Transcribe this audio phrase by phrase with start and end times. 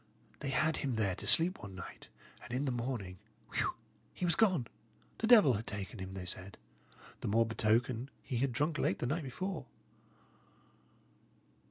[0.39, 2.07] "They had him there to sleep one night,
[2.41, 3.19] and in the morning
[3.53, 3.75] whew!
[4.15, 4.65] he was gone.
[5.19, 6.57] The devil had taken him, they said;
[7.19, 9.67] the more betoken, he had drunk late the night before."